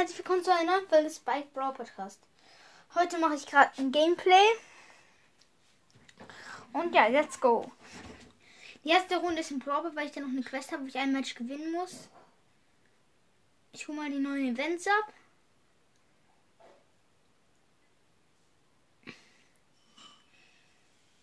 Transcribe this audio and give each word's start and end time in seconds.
herzlich 0.00 0.16
willkommen 0.16 0.42
zu 0.42 0.54
einer 0.54 0.80
Folge 0.88 1.10
Spike 1.10 1.48
Brawl 1.52 1.74
Podcast. 1.74 2.22
Heute 2.94 3.18
mache 3.18 3.34
ich 3.34 3.44
gerade 3.44 3.70
ein 3.76 3.92
Gameplay. 3.92 4.46
Und 6.72 6.94
ja, 6.94 7.08
let's 7.08 7.38
go. 7.38 7.70
Die 8.82 8.88
erste 8.88 9.18
Runde 9.18 9.42
ist 9.42 9.50
ein 9.50 9.58
Brawl, 9.58 9.94
weil 9.94 10.06
ich 10.06 10.12
da 10.12 10.22
noch 10.22 10.28
eine 10.28 10.42
Quest 10.42 10.72
habe, 10.72 10.84
wo 10.84 10.86
ich 10.86 10.96
ein 10.96 11.12
Match 11.12 11.34
gewinnen 11.34 11.72
muss. 11.72 12.08
Ich 13.72 13.86
hole 13.88 13.98
mal 13.98 14.10
die 14.10 14.20
neuen 14.20 14.54
Events 14.54 14.86
ab. 14.86 15.12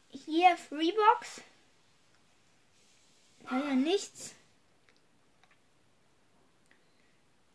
Hier 0.09 0.55
Freebox. 0.55 1.41
Ja, 3.49 3.73
nichts. 3.73 4.35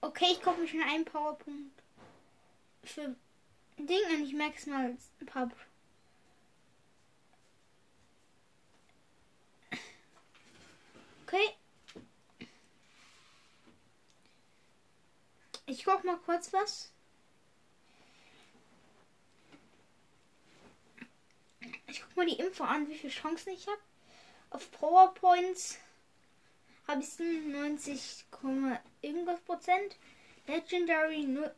Okay, 0.04 0.32
ich 0.32 0.42
kaufe 0.42 0.60
mir 0.60 0.66
schon 0.66 0.82
einen 0.82 1.04
Powerpunkt 1.04 1.80
für 2.82 3.14
Ding 3.78 4.04
und 4.10 4.24
ich 4.24 4.34
merke 4.34 4.58
es 4.58 4.66
mal 4.66 4.96
ein 5.20 5.26
paar. 5.26 5.48
Okay. 11.22 11.54
Ich 15.66 15.84
guck 15.84 16.02
mal 16.04 16.18
kurz 16.18 16.52
was. 16.52 16.92
Ich 21.86 22.02
guck 22.02 22.16
mal 22.16 22.26
die 22.26 22.40
Info 22.40 22.64
an, 22.64 22.88
wie 22.88 22.98
viele 22.98 23.12
Chancen 23.12 23.50
ich 23.50 23.68
habe. 23.68 23.80
Auf 24.50 24.68
PowerPoints 24.72 25.78
habe 26.86 27.00
ich 27.00 27.08
97, 27.10 28.24
irgendwas 29.00 29.40
Prozent. 29.40 29.96
Legendary 30.46 31.24
nur. 31.24 31.54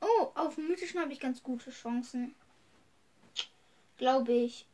Oh, 0.00 0.30
auf 0.34 0.56
mythischen 0.56 1.00
habe 1.00 1.12
ich 1.12 1.20
ganz 1.20 1.42
gute 1.42 1.70
Chancen. 1.70 2.34
Glaube 3.98 4.32
ich. 4.32 4.66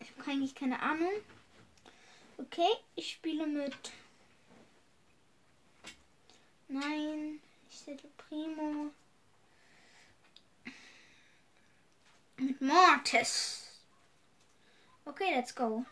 Ich 0.00 0.10
habe 0.16 0.30
eigentlich 0.30 0.54
keine 0.54 0.80
Ahnung. 0.80 1.12
Okay, 2.36 2.68
ich 2.94 3.12
spiele 3.12 3.46
mit. 3.46 3.74
Nein, 6.68 7.40
ich 7.70 7.78
setze 7.78 8.06
Primo. 8.16 8.90
Mit 12.36 12.60
Mortis. 12.60 13.80
Okay, 15.04 15.34
let's 15.34 15.54
go. 15.54 15.84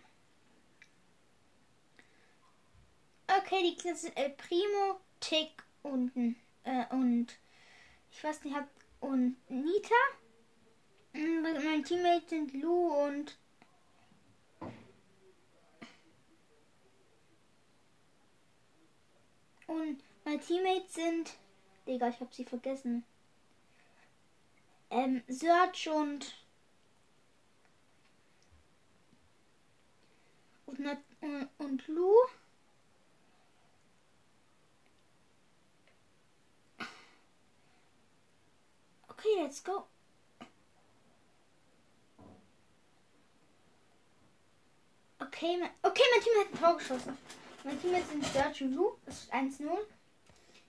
Okay, 3.29 3.63
die 3.63 3.77
Kinder 3.77 3.97
sind 3.97 4.17
El 4.17 4.31
Primo, 4.31 5.01
Tick 5.21 5.63
und, 5.83 6.13
äh, 6.65 6.85
und 6.91 7.27
ich 8.11 8.23
weiß 8.23 8.45
nicht, 8.45 8.55
hab, 8.57 8.69
und 9.01 9.37
Nita. 9.49 9.95
Und 11.13 11.43
mein 11.43 11.85
Teammate 11.85 12.29
sind 12.29 12.53
Lou 12.55 12.89
und 13.07 13.39
und 19.67 20.03
meine 20.25 20.41
Teammates 20.41 20.95
sind 20.95 21.37
Digga, 21.87 22.09
ich 22.09 22.21
hab 22.21 22.35
sie 22.35 22.45
vergessen. 22.45 23.05
Ähm, 24.91 25.23
Search 25.29 25.89
und 25.89 26.35
und, 30.67 30.81
und, 31.21 31.49
und 31.59 31.89
Lou. 31.89 32.15
Okay, 39.09 39.36
let's 39.47 39.61
go. 39.61 39.85
Okay, 45.21 45.57
mein, 45.61 45.71
okay, 45.83 46.03
mein 46.13 46.21
Team 46.21 46.33
hat 46.41 46.53
ein 46.53 46.59
Tor 46.59 46.77
geschossen. 46.77 47.19
Mein 47.63 47.81
Team 47.81 47.95
ist 47.95 48.13
in 48.13 48.23
Search 48.25 48.63
und 48.63 48.73
Blue. 48.73 48.97
Das 49.07 49.23
ist 49.23 49.33
1-0. 49.33 49.69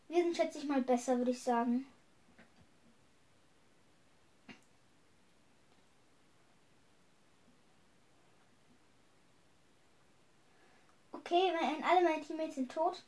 Wir 0.09 0.23
sind, 0.23 0.37
schätze 0.37 0.59
ich 0.59 0.65
mal, 0.65 0.81
besser, 0.83 1.17
würde 1.17 1.31
ich 1.31 1.41
sagen. 1.41 1.87
Okay, 11.13 11.51
mein, 11.59 11.83
alle 11.83 12.03
meine 12.03 12.21
Teammates 12.21 12.55
sind 12.55 12.71
tot. 12.71 13.03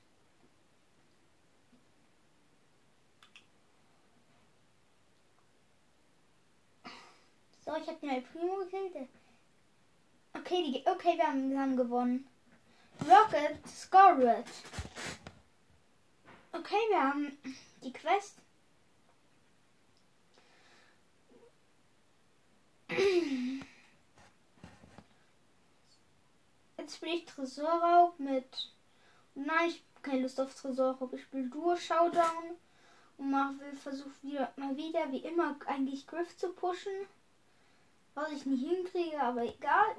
Ich 7.82 7.88
habe 7.88 8.00
den 8.00 8.10
El 8.10 8.22
Primo 8.22 8.58
gekillt. 8.58 9.10
Okay, 10.34 10.72
die, 10.72 10.88
okay 10.88 11.18
wir, 11.18 11.28
haben, 11.28 11.50
wir 11.50 11.60
haben 11.60 11.78
gewonnen. 11.78 12.28
Rocket 13.02 13.68
scored. 13.68 14.46
Okay, 16.52 16.76
wir 16.90 17.02
haben 17.02 17.38
die 17.84 17.94
Quest. 17.94 18.36
Jetzt 26.78 26.96
spiele 26.96 27.16
ich 27.16 27.26
Tresorraub 27.26 28.20
mit. 28.20 28.72
Nein, 29.36 29.68
ich 29.68 29.76
habe 29.76 30.02
keine 30.02 30.22
Lust 30.24 30.42
auf 30.42 30.54
Tresorraub. 30.56 31.14
Ich 31.14 31.22
spiele 31.22 31.48
Duo 31.48 31.76
Showdown 31.76 32.58
und 33.18 33.32
mach, 33.32 33.52
will 33.60 33.76
versuchen 33.76 34.14
wieder, 34.22 34.52
mal 34.56 34.76
wieder 34.76 35.12
wie 35.12 35.20
immer 35.20 35.56
eigentlich 35.68 36.08
Griff 36.08 36.36
zu 36.36 36.50
pushen. 36.54 37.08
Was 38.16 38.32
ich 38.32 38.46
nicht 38.46 38.68
hinkriege, 38.68 39.22
aber 39.22 39.44
egal. 39.44 39.96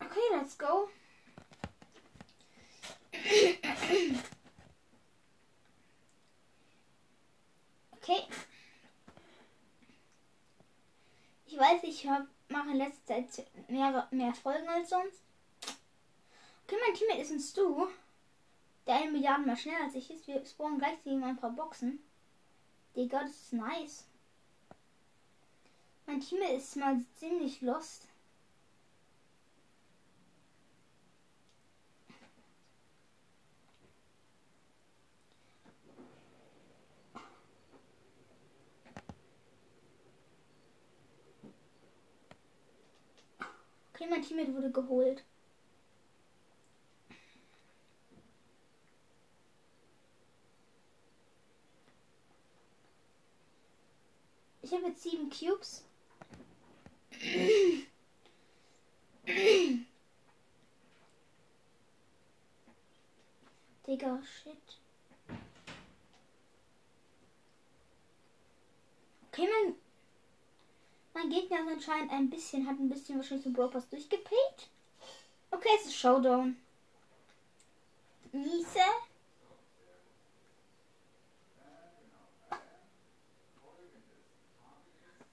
Okay, 0.00 0.20
let's 0.32 0.56
go. 0.58 0.88
Okay. 7.92 8.26
Ich 11.46 11.58
weiß, 11.58 11.82
ich 11.82 12.04
mache 12.48 12.70
in 12.70 12.76
letzter 12.78 13.28
Zeit 13.28 13.46
mehr, 13.68 14.08
mehr 14.10 14.34
Folgen 14.34 14.68
als 14.68 14.88
sonst. 14.90 15.27
Okay, 16.70 16.76
mein 16.86 16.94
Teammate 16.94 17.22
ist 17.22 17.30
ein 17.30 17.40
Stu. 17.40 17.86
Der 18.86 18.96
eine 18.96 19.10
Milliarde 19.10 19.46
mal 19.46 19.56
schneller 19.56 19.84
als 19.84 19.94
ich 19.94 20.10
ist. 20.10 20.26
Wir 20.26 20.44
spawnen 20.44 20.78
gleich 20.78 21.02
gegen 21.02 21.24
ein 21.24 21.38
paar 21.38 21.52
Boxen. 21.52 21.98
Digga, 22.94 23.22
das 23.22 23.30
ist 23.30 23.52
nice. 23.54 24.04
Mein 26.04 26.20
Teammate 26.20 26.52
ist 26.52 26.76
mal 26.76 27.02
ziemlich 27.14 27.62
lost. 27.62 28.06
Okay, 43.94 44.06
mein 44.10 44.20
Teammate 44.20 44.54
wurde 44.54 44.70
geholt. 44.70 45.24
Ich 54.68 54.74
habe 54.74 54.88
jetzt 54.88 55.02
sieben 55.02 55.30
Cubes. 55.30 55.82
Digga, 63.86 64.22
shit. 64.22 64.58
Okay, 69.28 69.48
mein, 69.48 69.74
mein 71.14 71.30
Gegner 71.30 71.60
ist 71.60 71.72
anscheinend 71.72 72.12
ein 72.12 72.28
bisschen, 72.28 72.66
hat 72.66 72.78
ein 72.78 72.90
bisschen 72.90 73.16
wahrscheinlich 73.16 73.44
so 73.46 73.52
Brawl 73.52 73.70
Pass 73.70 73.88
durchgepayt. 73.88 74.68
Okay, 75.50 75.70
es 75.80 75.86
ist 75.86 75.96
Showdown. 75.96 76.58
Miese. 78.32 78.80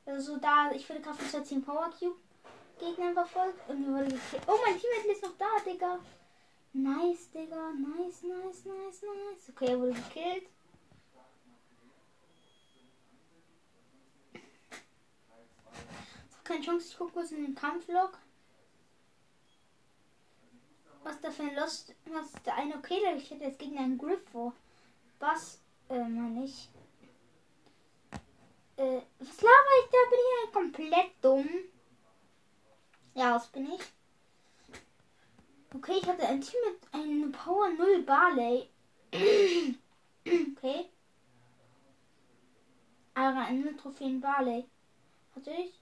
Also 0.06 0.38
da, 0.38 0.72
ich 0.72 0.88
wurde 0.90 1.02
gerade 1.02 1.18
von 1.18 1.46
10 1.46 1.64
Power 1.64 1.90
Cube 1.98 2.16
Gegnern 2.80 3.14
verfolgt 3.14 3.70
und 3.70 3.88
wurde 3.88 4.06
gekillt. 4.06 4.44
Oh, 4.48 4.58
mein 4.66 4.80
Teammate 4.80 5.12
ist 5.12 5.24
noch 5.24 5.38
da, 5.38 5.46
Digga. 5.66 6.00
Nice, 6.74 7.32
Digga. 7.32 7.72
Nice, 7.72 8.24
nice, 8.24 8.66
nice, 8.66 9.02
nice. 9.02 9.50
Okay, 9.50 9.68
er 9.68 9.80
wurde 9.80 9.94
gekillt. 9.94 10.50
keine 16.46 16.64
Chance. 16.64 16.88
Ich 16.90 16.98
gucke 16.98 17.12
kurz 17.12 17.32
in 17.32 17.44
den 17.44 17.56
Kampflog. 17.56 18.18
Was 21.04 21.20
da 21.20 21.30
für 21.30 21.44
ein 21.44 21.56
Lost. 21.56 21.94
Was 22.06 22.32
der 22.44 22.56
eine? 22.56 22.78
Okay, 22.78 23.00
ich 23.18 23.30
hätte 23.30 23.44
jetzt 23.44 23.60
gegen 23.60 23.78
einen 23.78 23.98
Griff 23.98 24.24
vor. 24.32 24.54
Was? 25.20 25.60
Äh, 25.90 26.00
man 26.00 26.34
nicht. 26.36 26.70
Äh, 28.78 29.02
was 29.20 29.42
laber 29.42 29.74
ich 29.84 29.92
da? 29.92 29.98
Bin 30.10 30.20
ich 30.20 30.44
ja 30.44 30.52
komplett 30.52 31.12
dumm. 31.22 31.50
Ja, 33.14 33.34
das 33.34 33.48
bin 33.48 33.72
ich. 33.72 33.82
Okay, 35.74 36.00
ich 36.02 36.08
hatte 36.08 36.28
ein 36.28 36.42
Team 36.42 36.60
mit 36.66 36.94
einem 36.94 37.32
Power 37.32 37.70
0 37.70 38.04
Barley. 38.04 38.70
okay. 40.26 40.90
Aber 43.14 43.40
eine 43.40 43.76
Trophäen 43.78 44.20
Barley. 44.20 44.66
Hatte 45.36 45.52
ich? 45.52 45.80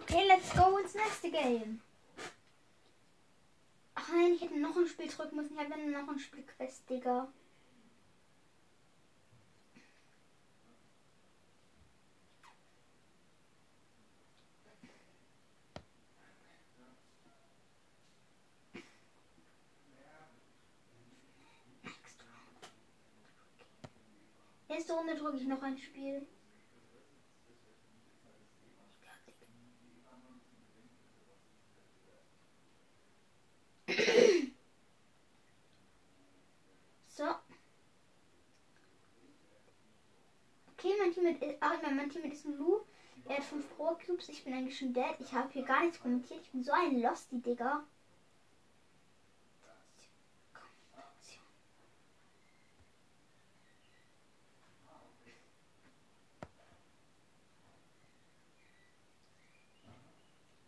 Okay, 0.00 0.26
let's 0.26 0.52
go 0.54 0.76
ins 0.78 0.94
nächste 0.94 1.30
Game. 1.30 1.80
Ach 4.04 4.08
nein, 4.08 4.32
ich 4.34 4.40
hätte 4.40 4.58
noch 4.58 4.76
ein 4.76 4.88
Spiel 4.88 5.06
drücken 5.06 5.36
müssen. 5.36 5.54
Ich 5.54 5.60
habe 5.60 5.90
noch 5.90 6.08
ein 6.08 6.18
Spiel 6.18 6.42
Quest, 6.42 6.90
Digga. 6.90 7.28
Nächste 24.68 24.94
Runde 24.94 25.14
drücke 25.14 25.36
ich 25.36 25.46
noch 25.46 25.62
ein 25.62 25.78
Spiel. 25.78 26.26
So. 37.14 37.24
Okay, 40.72 40.94
mein 40.98 41.12
Team 41.12 41.26
ist. 41.26 41.42
Ach, 41.60 41.74
ich 41.74 41.82
meine, 41.82 41.90
mein 42.02 42.10
Team 42.10 42.24
ist 42.24 42.44
ein 42.44 42.58
Lu. 42.58 42.80
Er 43.26 43.36
hat 43.36 43.44
5 43.44 43.76
Pro 43.76 43.96
Cubes. 44.04 44.28
Ich 44.28 44.42
bin 44.44 44.52
eigentlich 44.52 44.76
schon 44.76 44.92
dead. 44.92 45.14
Ich 45.20 45.32
habe 45.32 45.52
hier 45.52 45.62
gar 45.62 45.82
nichts 45.82 46.00
kommentiert. 46.00 46.40
Ich 46.42 46.50
bin 46.50 46.64
so 46.64 46.72
ein 46.72 47.00
Losty, 47.00 47.40
Digga. 47.40 47.84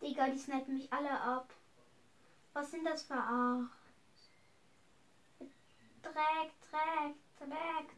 Digga, 0.01 0.29
die 0.29 0.37
snipen 0.37 0.75
mich 0.75 0.93
alle 0.93 1.19
ab. 1.19 1.53
Was 2.53 2.71
sind 2.71 2.85
das 2.85 3.03
für 3.03 3.15
Ach? 3.15 3.69
Dreck, 6.01 6.51
Dreck, 6.69 7.15
Dreck. 7.39 7.89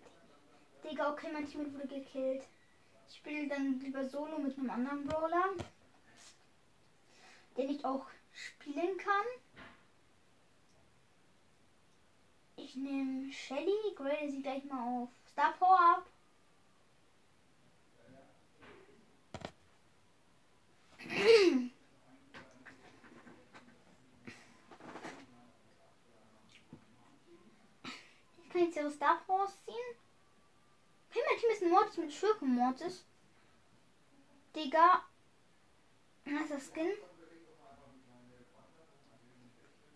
Digga, 0.84 1.12
okay, 1.12 1.30
mein 1.32 1.46
Team 1.46 1.72
wurde 1.72 1.88
gekillt. 1.88 2.48
Ich 3.10 3.16
spiele 3.18 3.48
dann 3.48 3.80
lieber 3.80 4.08
solo 4.08 4.38
mit 4.38 4.58
einem 4.58 4.70
anderen 4.70 5.06
Brawler, 5.06 5.52
den 7.56 7.70
ich 7.70 7.84
auch 7.86 8.06
spielen 8.34 8.98
kann. 8.98 9.26
Ich 12.56 12.76
nehme 12.76 13.32
Shelly, 13.32 13.96
grade 13.96 14.30
sie 14.30 14.42
gleich 14.42 14.66
mal 14.66 15.04
auf 15.04 15.10
Star 15.32 15.54
Power 15.54 15.80
ab. 15.80 16.06
Ich 28.44 28.50
kann 28.52 28.62
jetzt 28.62 28.76
ihre 28.76 28.92
Star 28.92 29.22
Power 29.26 29.48
ziehen. 29.66 30.07
Hey, 31.18 31.24
mein 31.32 31.40
Team 31.40 31.50
ist 31.50 31.64
ein 31.64 31.70
Mortis 31.72 31.98
mit 31.98 32.14
Schurken 32.14 32.54
Mortis. 32.54 33.04
Digga. 34.56 35.04
Was 36.26 36.44
ist 36.44 36.52
das 36.52 36.66
Skin? 36.68 36.92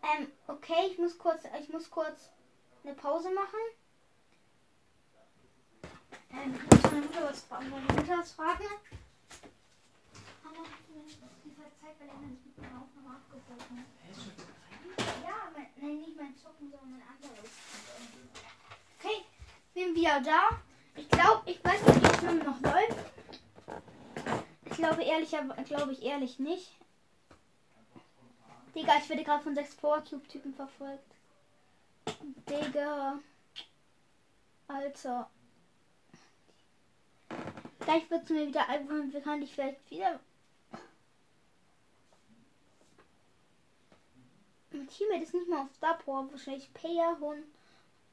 Ähm, 0.02 0.32
okay, 0.48 0.88
ich 0.90 0.98
muss 0.98 1.16
kurz, 1.20 1.44
ich 1.62 1.70
muss 1.70 1.92
kurz 1.92 2.32
eine 2.84 2.96
Pause 2.96 3.30
machen. 3.34 3.60
Ähm, 6.32 6.56
ich 6.56 6.64
muss 6.64 6.92
meine 6.92 7.06
Mutter 7.06 7.24
was 7.30 7.42
fragen. 7.42 7.70
Meine 7.70 7.84
Mutter 7.84 8.18
was 8.18 8.32
fragen. 8.32 8.66
Aber 10.44 10.66
die 11.46 11.56
Zeit, 11.56 12.00
weil 12.00 12.08
er 12.08 12.18
mit 12.18 12.58
meiner 12.58 12.82
Aufnahme 12.82 13.18
abgebrochen 13.18 13.86
Ja, 15.24 15.52
nein, 15.56 15.98
nicht 16.00 16.16
mein 16.16 16.36
Zocken, 16.36 16.72
sondern 16.72 16.92
mein 16.94 17.04
anderes. 17.08 17.52
Okay, 18.98 19.24
bin 19.76 19.94
wieder 19.94 20.20
da. 20.22 20.62
Ich 20.96 21.10
glaube, 21.10 21.50
ich 21.50 21.64
weiß 21.64 21.86
nicht, 21.86 22.02
die 22.02 22.10
Aufnahme 22.10 22.44
noch 22.44 22.62
läuft. 22.62 22.98
Ich 24.66 24.78
glaube 24.78 25.04
ehrlich, 25.04 25.30
glaube 25.66 25.92
ich 25.92 26.04
ehrlich 26.04 26.40
nicht. 26.40 26.72
Digga, 28.76 28.98
ich 28.98 29.10
werde 29.10 29.24
gerade 29.24 29.44
von 29.44 29.56
sechs 29.56 29.76
Power 29.76 30.02
Cube 30.02 30.28
Typen 30.28 30.54
verfolgt. 30.54 31.04
Digga. 32.50 33.20
Alter. 34.68 35.30
Gleich 37.80 38.10
wird 38.10 38.24
es 38.24 38.30
mir 38.30 38.48
wieder 38.48 38.70
einfallen, 38.70 39.12
wir 39.12 39.22
kann 39.22 39.42
ich 39.42 39.54
vielleicht 39.54 39.90
wieder. 39.90 40.20
Mein 44.72 44.88
Teammate 44.88 45.24
ist 45.24 45.34
nicht 45.34 45.50
mal 45.50 45.64
auf 45.64 45.76
Star 45.76 45.98
Power, 45.98 46.32
wahrscheinlich 46.32 46.74
Payer 46.74 47.18
und 47.22 47.44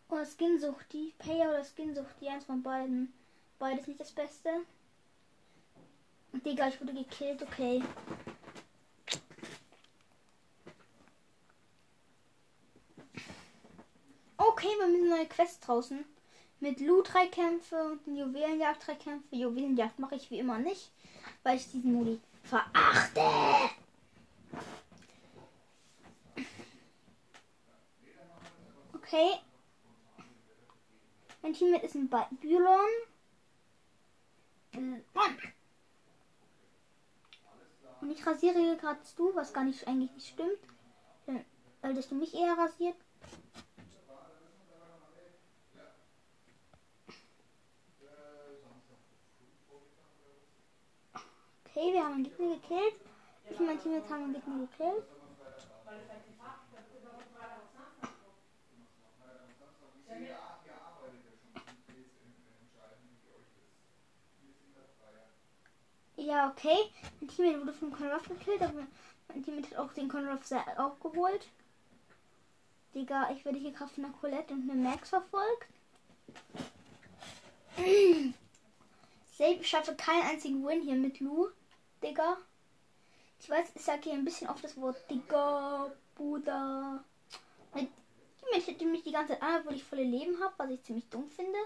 oder 0.09 0.27
Skinsucht, 0.27 0.93
die 0.93 1.15
Payer 1.19 1.51
oder 1.51 1.65
Skinsucht, 1.65 2.15
die 2.21 2.29
eins 2.29 2.45
von 2.45 2.63
beiden. 2.63 3.13
Beides 3.59 3.87
nicht 3.87 4.01
das 4.01 4.13
Beste. 4.13 4.51
Digga, 6.33 6.69
ich 6.69 6.81
wurde 6.81 6.95
gekillt, 6.95 7.43
okay. 7.43 7.83
Okay, 14.37 14.69
wir 14.79 14.87
müssen 14.87 15.09
neue 15.09 15.27
Quest 15.27 15.67
draußen. 15.67 16.05
Mit 16.61 16.81
Loot 16.81 17.13
drei 17.13 17.27
Kämpfe 17.27 17.93
und 17.93 18.17
Juwelenjagd 18.17 18.87
drei 18.87 18.95
Kämpfe. 18.95 19.37
Juwelenjagd 19.37 19.99
mache 19.99 20.17
ich 20.17 20.31
wie 20.31 20.39
immer 20.41 20.59
nicht, 20.59 20.91
weil 21.43 21.57
ich 21.57 21.71
diesen 21.71 21.93
Modi 21.93 22.21
verachte. 22.43 23.21
Okay. 28.95 29.41
Mein 31.43 31.53
Teammate 31.53 31.87
ist 31.87 31.95
ein 31.95 32.09
Bylon. 32.09 32.89
Mann. 34.73 35.39
Und 38.01 38.11
ich 38.11 38.27
rasiere 38.27 38.77
gerade 38.77 39.01
du, 39.17 39.35
was 39.35 39.53
gar 39.53 39.65
nicht 39.65 39.87
eigentlich 39.89 40.13
nicht 40.13 40.29
stimmt. 40.29 40.59
Weil 41.81 41.95
dass 41.95 42.09
du 42.09 42.15
mich 42.15 42.35
eher 42.35 42.57
rasiert. 42.57 42.97
Okay, 51.65 51.93
wir 51.93 52.05
haben 52.05 52.15
einen 52.15 52.25
Gegner 52.25 52.55
gekillt. 52.57 52.95
Ich 53.51 53.59
und 53.59 53.67
mein 53.67 53.81
Team 53.81 53.95
haben 53.95 54.25
einen 54.25 54.35
Gegner 54.35 54.67
gekillt. 54.67 55.05
Okay. 66.47 66.93
Mein 67.21 67.29
Teammate 67.29 67.61
wurde 67.61 67.73
von 67.73 67.93
Conrad 67.93 68.25
gekillt, 68.29 68.63
aber 68.63 68.87
mein 69.29 69.43
Teammate 69.43 69.71
hat 69.71 69.79
auch 69.79 69.93
den 69.93 70.09
Conrad 70.09 70.41
auch 70.79 71.01
geholt. 71.01 71.49
Digga, 72.95 73.31
ich 73.33 73.45
werde 73.45 73.59
hier 73.59 73.73
gerade 73.73 73.93
von 73.93 74.05
einer 74.05 74.15
Colette 74.15 74.55
und 74.55 74.71
einem 74.71 74.83
Max 74.83 75.11
verfolgt. 75.11 75.69
Ich 79.41 79.69
schaffe 79.69 79.95
keinen 79.95 80.25
einzigen 80.25 80.67
Win 80.67 80.83
hier 80.83 80.97
mit 80.97 81.21
Lou. 81.21 81.47
Digga. 82.03 82.39
Ich 83.39 83.49
weiß, 83.49 83.69
ich 83.73 83.83
sage 83.83 84.01
hier 84.03 84.15
ein 84.15 84.25
bisschen 84.25 84.49
oft 84.49 84.65
das 84.65 84.77
Wort 84.77 84.97
Digga, 85.09 85.93
Bruder. 86.17 87.05
Mein 87.73 87.87
Teammate 88.41 88.73
hätte 88.73 88.85
mich 88.85 89.05
die 89.05 89.13
ganze 89.13 89.35
Zeit 89.35 89.43
an, 89.43 89.61
obwohl 89.61 89.77
ich 89.77 89.85
volle 89.85 90.03
Leben 90.03 90.43
habe, 90.43 90.55
was 90.57 90.71
ich 90.71 90.83
ziemlich 90.83 91.09
dumm 91.09 91.31
finde. 91.31 91.59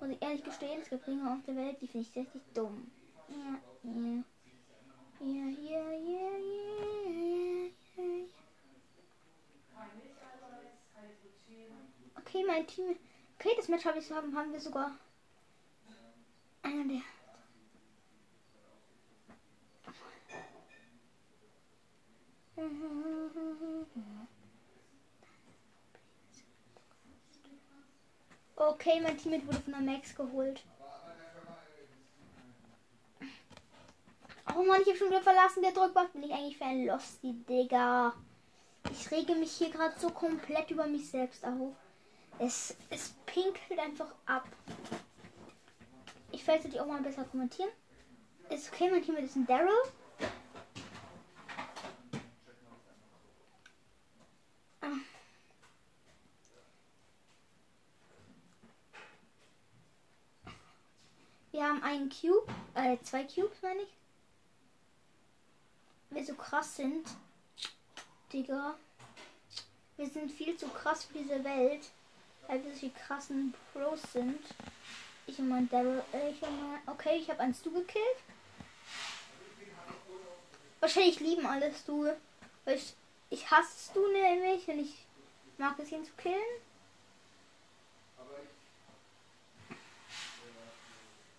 Muss 0.00 0.08
ich 0.08 0.22
ehrlich 0.22 0.42
gestehen, 0.42 0.80
es 0.80 0.88
gibt 0.88 1.06
Dinge 1.06 1.30
auf 1.30 1.44
der 1.46 1.56
Welt, 1.56 1.76
die 1.82 1.86
finde 1.86 2.08
ich 2.08 2.16
richtig 2.16 2.40
dumm. 2.54 2.90
Ja, 3.28 3.60
ja. 3.82 4.24
Ja, 5.20 5.46
ja, 5.46 5.92
ja, 5.92 6.30
ja, 6.38 7.64
ja. 7.96 8.26
Okay, 12.16 12.44
mein 12.46 12.66
Team. 12.66 12.96
Okay, 13.38 13.50
das 13.56 13.68
Match 13.68 13.84
habe 13.84 13.98
ich 13.98 14.10
haben, 14.10 14.34
haben 14.36 14.52
wir 14.52 14.60
sogar 14.60 14.92
Einer 16.62 16.84
der. 16.84 17.02
Okay, 28.54 29.00
mein 29.00 29.18
Teammate 29.18 29.46
wurde 29.46 29.60
von 29.60 29.72
der 29.72 29.82
Max 29.82 30.14
geholt. 30.14 30.62
Oh 34.54 34.64
Mann, 34.64 34.82
ich 34.82 34.88
habe 34.88 34.98
schon 34.98 35.08
wieder 35.08 35.22
verlassen. 35.22 35.62
Der 35.62 35.72
Drückbach 35.72 36.08
bin 36.08 36.24
ich 36.24 36.32
eigentlich 36.32 36.58
für 36.58 36.64
ein 36.64 36.84
Losty, 36.84 37.32
Digga. 37.48 38.12
Ich 38.90 39.10
rege 39.10 39.34
mich 39.34 39.52
hier 39.52 39.70
gerade 39.70 39.98
so 39.98 40.10
komplett 40.10 40.70
über 40.70 40.86
mich 40.86 41.08
selbst 41.08 41.44
auf. 41.44 41.74
Es, 42.38 42.76
es 42.90 43.14
pinkelt 43.24 43.78
einfach 43.78 44.12
ab. 44.26 44.46
Ich 46.32 46.46
werde 46.46 46.68
die 46.68 46.80
auch 46.80 46.86
mal 46.86 47.00
besser 47.00 47.24
kommentieren. 47.24 47.70
Ist 48.50 48.70
okay, 48.72 48.90
mein 48.90 49.02
Team 49.02 49.16
ist 49.16 49.36
ein 49.36 49.46
Daryl. 49.46 49.70
Ah. 54.82 54.86
Wir 61.52 61.62
haben 61.64 61.82
einen 61.82 62.10
Cube, 62.10 62.46
äh, 62.74 62.98
zwei 63.02 63.24
Cubes 63.24 63.62
meine 63.62 63.82
ich. 63.82 64.01
Wir 66.12 66.24
so 66.24 66.34
krass 66.34 66.76
sind. 66.76 67.06
Digga. 68.32 68.76
Wir 69.96 70.08
sind 70.08 70.30
viel 70.30 70.56
zu 70.56 70.68
krass 70.68 71.04
für 71.04 71.18
diese 71.18 71.42
Welt. 71.42 71.90
Weil 72.46 72.62
wir 72.64 72.74
so 72.74 72.90
krassen 73.06 73.54
Pros 73.72 74.00
sind. 74.12 74.40
Ich 75.26 75.38
und 75.38 75.48
mein 75.48 75.68
Daryl. 75.70 76.02
Äh, 76.12 76.30
ich 76.30 76.42
und 76.42 76.60
mein, 76.60 76.80
okay, 76.86 77.16
ich 77.16 77.30
habe 77.30 77.40
einen 77.40 77.54
Stu 77.54 77.70
gekillt. 77.70 78.18
Wahrscheinlich 80.80 81.20
lieben 81.20 81.46
alles 81.46 81.80
Stu. 81.80 82.06
Weil 82.64 82.76
ich, 82.76 82.94
ich 83.30 83.50
hasse 83.50 83.90
Stu 83.90 84.06
nämlich 84.08 84.68
und 84.68 84.80
ich 84.80 85.06
mag 85.56 85.78
es 85.78 85.92
ihn 85.92 86.04
zu 86.04 86.12
killen. 86.12 86.36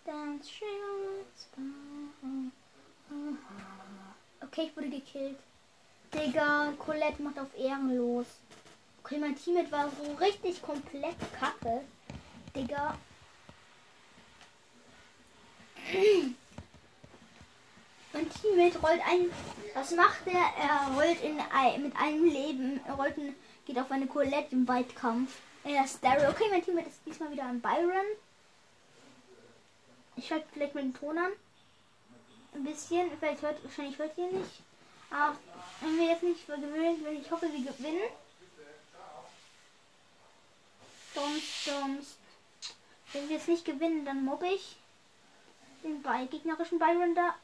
Dance 0.06 0.50
Okay, 4.54 4.70
ich 4.70 4.78
wurde 4.78 4.90
gekillt. 4.90 5.40
Digga, 6.14 6.74
Colette 6.78 7.24
macht 7.24 7.40
auf 7.40 7.48
ehrenlos. 7.58 8.28
Okay, 9.04 9.18
mein 9.18 9.36
Teammate 9.36 9.72
war 9.72 9.90
so 9.90 10.14
richtig 10.14 10.62
komplett 10.62 11.16
kacke. 11.40 11.82
Digga. 12.56 12.96
Mein 18.14 18.30
Teammate 18.30 18.78
rollt 18.78 19.02
ein. 19.10 19.32
Was 19.74 19.90
macht 19.96 20.28
er? 20.28 20.46
Er 20.62 20.92
rollt 20.96 21.20
in 21.24 21.38
mit 21.82 21.96
einem 21.98 22.26
Leben. 22.26 22.80
Er 22.86 22.94
rollt 22.94 23.18
in, 23.18 23.36
geht 23.66 23.80
auf 23.80 23.90
eine 23.90 24.06
Colette 24.06 24.52
im 24.52 24.68
Weitkampf. 24.68 25.40
Er 25.64 25.84
ist 25.84 26.04
Daryl. 26.04 26.30
Okay, 26.30 26.46
mein 26.52 26.64
Teammate 26.64 26.90
ist 26.90 27.02
diesmal 27.08 27.32
wieder 27.32 27.46
an 27.46 27.60
Byron. 27.60 28.06
Ich 30.16 30.28
schalte 30.28 30.46
vielleicht 30.54 30.76
mit 30.76 30.84
dem 30.84 30.94
Ton 30.94 31.18
an. 31.18 31.32
Ein 32.54 32.64
bisschen. 32.64 33.12
Vielleicht 33.20 33.42
hört, 33.42 33.64
wahrscheinlich 33.64 33.98
hört 33.98 34.18
ihr 34.18 34.32
nicht. 34.32 34.62
Aber 35.10 35.36
wenn 35.82 35.98
wir 35.98 36.08
jetzt 36.08 36.24
nicht 36.24 36.46
vergewöhnt, 36.46 37.00
ich 37.22 37.32
hoffe, 37.32 37.48
wir 37.52 37.72
gewinnen. 37.72 38.10
Sonst, 41.14 41.66
sonst. 41.66 42.18
Wenn 43.12 43.30
wir 43.30 43.38
es 43.38 43.48
nicht 43.48 43.66
gewinnen, 43.66 44.06
dann 44.06 44.26
mobbe 44.26 44.48
ich 44.48 44.76
den 45.84 46.02
bei 46.02 46.26
gegnerischen 46.26 46.80
Byron 46.80 47.14
da. 47.14 47.36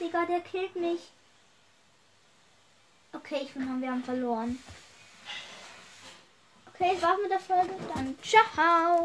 Digga, 0.00 0.24
der 0.24 0.40
killt 0.40 0.76
mich. 0.76 1.00
Okay, 3.12 3.40
ich 3.42 3.52
finde, 3.52 3.80
wir 3.80 3.90
haben 3.90 4.04
verloren. 4.04 4.62
Okay, 6.68 6.96
warten 7.00 7.22
mit 7.22 7.30
der 7.32 7.40
Folge. 7.40 7.74
Dann 7.92 8.16
ciao. 8.22 8.96